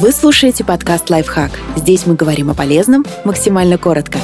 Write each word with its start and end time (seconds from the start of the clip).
Вы 0.00 0.12
слушаете 0.12 0.62
подкаст 0.62 1.10
«Лайфхак». 1.10 1.50
Здесь 1.74 2.06
мы 2.06 2.14
говорим 2.14 2.50
о 2.50 2.54
полезном 2.54 3.04
максимально 3.24 3.78
коротко. 3.78 4.20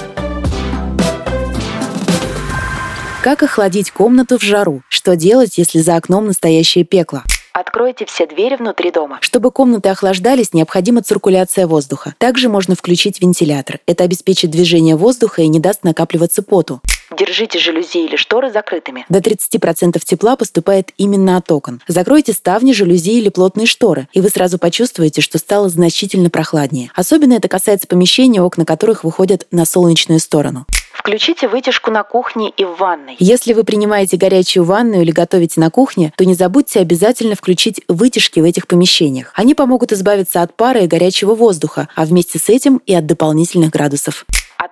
Как 3.25 3.43
охладить 3.43 3.91
комнату 3.91 4.39
в 4.39 4.43
жару? 4.43 4.83
Что 4.89 5.17
делать, 5.17 5.59
если 5.59 5.81
за 5.81 5.97
окном 5.97 6.27
настоящее 6.27 6.85
пекло? 6.85 7.25
Откройте 7.53 8.05
все 8.07 8.29
двери 8.29 8.55
внутри 8.55 8.93
дома. 8.93 9.19
Чтобы 9.21 9.51
комнаты 9.51 9.89
охлаждались, 9.89 10.53
необходима 10.53 11.03
циркуляция 11.03 11.67
воздуха. 11.67 12.15
Также 12.19 12.49
можно 12.49 12.77
включить 12.77 13.21
вентилятор. 13.21 13.81
Это 13.87 14.05
обеспечит 14.05 14.53
движение 14.53 14.95
воздуха 14.95 15.43
и 15.43 15.49
не 15.49 15.59
даст 15.59 15.83
накапливаться 15.83 16.45
поту. 16.45 16.83
Держите 17.17 17.59
жалюзи 17.59 17.99
или 18.07 18.17
шторы 18.17 18.51
закрытыми. 18.51 19.05
До 19.09 19.19
30% 19.19 20.01
тепла 20.05 20.37
поступает 20.37 20.91
именно 20.97 21.37
от 21.37 21.51
окон. 21.53 21.81
Закройте 21.87 22.33
ставни, 22.33 22.73
жалюзи 22.73 23.11
или 23.11 23.29
плотные 23.29 23.67
шторы, 23.67 24.09
и 24.13 24.21
вы 24.21 24.31
сразу 24.31 24.59
почувствуете, 24.59 25.21
что 25.21 25.39
стало 25.39 25.69
значительно 25.69 26.31
прохладнее. 26.31 26.91
Особенно 26.95 27.35
это 27.35 27.49
касается 27.49 27.87
помещений, 27.87 28.41
окна 28.41 28.65
которых 28.65 29.05
выходят 29.05 29.47
на 29.51 29.65
солнечную 29.65 30.19
сторону. 30.19 30.67
Включите 30.93 31.49
вытяжку 31.49 31.91
на 31.91 32.03
кухне 32.03 32.51
и 32.57 32.65
в 32.65 32.77
ванной. 32.77 33.17
Если 33.19 33.53
вы 33.53 33.65
принимаете 33.65 34.17
горячую 34.17 34.65
ванну 34.65 35.03
или 35.03 35.11
готовите 35.11 35.61
на 35.61 35.71
кухне, 35.71 36.13
то 36.17 36.25
не 36.25 36.35
забудьте 36.35 36.81
обязательно 36.81 37.35
включить 37.35 37.83
вытяжки 37.89 38.41
в 38.41 38.45
этих 38.45 38.67
помещениях. 38.67 39.31
Они 39.35 39.55
помогут 39.55 39.93
избавиться 39.93 40.41
от 40.41 40.57
пара 40.57 40.81
и 40.81 40.87
горячего 40.87 41.35
воздуха, 41.35 41.89
а 41.95 42.07
вместе 42.07 42.39
с 42.39 42.49
этим 42.49 42.81
и 42.87 42.95
от 42.95 43.07
дополнительных 43.07 43.71
градусов. 43.71 44.25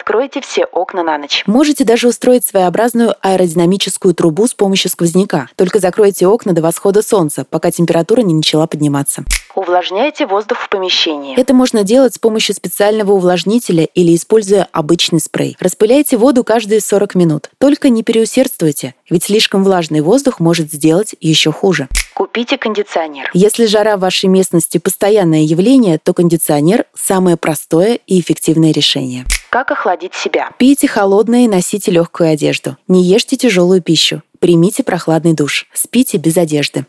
Откройте 0.02 0.40
все 0.40 0.64
окна 0.64 1.04
на 1.04 1.16
ночь. 1.16 1.44
Можете 1.46 1.84
даже 1.84 2.08
устроить 2.08 2.44
своеобразную 2.44 3.14
аэродинамическую 3.20 4.14
трубу 4.14 4.48
с 4.48 4.52
помощью 4.52 4.90
сквозняка. 4.90 5.46
Только 5.54 5.78
закройте 5.78 6.26
окна 6.26 6.54
до 6.54 6.60
восхода 6.60 7.02
солнца, 7.02 7.46
пока 7.48 7.70
температура 7.70 8.22
не 8.22 8.34
начала 8.34 8.66
подниматься. 8.66 9.22
Увлажняйте 9.54 10.26
воздух 10.26 10.58
в 10.58 10.68
помещении. 10.68 11.38
Это 11.38 11.54
можно 11.54 11.84
делать 11.84 12.16
с 12.16 12.18
помощью 12.18 12.56
специального 12.56 13.12
увлажнителя 13.12 13.84
или 13.84 14.16
используя 14.16 14.66
обычный 14.72 15.20
спрей. 15.20 15.56
Распыляйте 15.60 16.16
воду 16.16 16.42
каждые 16.42 16.80
40 16.80 17.14
минут. 17.14 17.50
Только 17.58 17.88
не 17.88 18.02
переусердствуйте, 18.02 18.96
ведь 19.08 19.22
слишком 19.22 19.62
влажный 19.62 20.00
воздух 20.00 20.40
может 20.40 20.72
сделать 20.72 21.14
еще 21.20 21.52
хуже. 21.52 21.86
Купите 22.14 22.58
кондиционер. 22.58 23.30
Если 23.34 23.66
жара 23.66 23.96
в 23.96 24.00
вашей 24.00 24.26
местности 24.26 24.78
постоянное 24.78 25.42
явление, 25.42 25.98
то 26.02 26.12
кондиционер– 26.12 26.86
самое 26.94 27.36
простое 27.36 28.00
и 28.08 28.18
эффективное 28.18 28.72
решение. 28.72 29.24
Как 29.52 29.70
охладить 29.70 30.14
себя? 30.14 30.48
Пейте 30.56 30.88
холодное 30.88 31.44
и 31.44 31.46
носите 31.46 31.90
легкую 31.90 32.30
одежду. 32.30 32.78
Не 32.88 33.04
ешьте 33.04 33.36
тяжелую 33.36 33.82
пищу. 33.82 34.22
Примите 34.38 34.82
прохладный 34.82 35.34
душ. 35.34 35.66
Спите 35.74 36.16
без 36.16 36.38
одежды. 36.38 36.86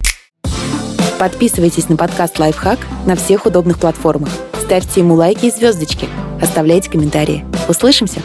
Подписывайтесь 1.20 1.90
на 1.90 1.98
подкаст 1.98 2.40
«Лайфхак» 2.40 2.80
на 3.06 3.18
всех 3.18 3.46
удобных 3.46 3.80
платформах. 3.80 4.30
Ставьте 4.62 5.02
ему 5.02 5.16
лайки 5.16 5.48
и 5.48 5.52
звездочки. 5.52 6.08
Оставляйте 6.42 6.90
комментарии. 6.90 7.44
Услышимся! 7.68 8.22